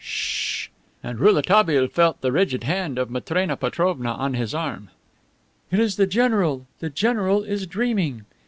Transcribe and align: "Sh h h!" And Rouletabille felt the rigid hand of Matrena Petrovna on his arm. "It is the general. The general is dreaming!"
"Sh 0.03 0.63
h 0.65 0.71
h!" 0.71 0.71
And 1.03 1.19
Rouletabille 1.19 1.87
felt 1.87 2.21
the 2.21 2.31
rigid 2.31 2.63
hand 2.63 2.97
of 2.97 3.11
Matrena 3.11 3.55
Petrovna 3.55 4.09
on 4.13 4.33
his 4.33 4.51
arm. 4.55 4.89
"It 5.69 5.77
is 5.77 5.95
the 5.95 6.07
general. 6.07 6.65
The 6.79 6.89
general 6.89 7.43
is 7.43 7.67
dreaming!" 7.67 8.25